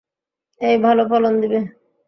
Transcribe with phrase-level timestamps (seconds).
[0.61, 1.59] এটা ভালো ফলন দিবে।